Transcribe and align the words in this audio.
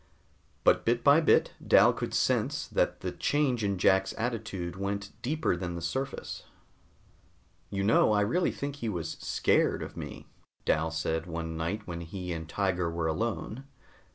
But 0.63 0.83
bit 0.83 1.03
by 1.03 1.21
bit 1.21 1.53
Dal 1.63 1.93
could 1.93 2.15
sense 2.15 2.65
that 2.69 3.01
the 3.01 3.11
change 3.11 3.63
in 3.63 3.77
Jack's 3.77 4.15
attitude 4.17 4.75
went 4.75 5.11
deeper 5.21 5.55
than 5.55 5.75
the 5.75 5.79
surface. 5.81 6.45
"You 7.69 7.83
know, 7.83 8.11
I 8.11 8.21
really 8.21 8.51
think 8.51 8.77
he 8.77 8.89
was 8.89 9.11
scared 9.19 9.83
of 9.83 9.95
me," 9.95 10.25
Dal 10.65 10.89
said 10.89 11.27
one 11.27 11.55
night 11.55 11.85
when 11.85 12.01
he 12.01 12.33
and 12.33 12.49
Tiger 12.49 12.89
were 12.89 13.05
alone. 13.05 13.65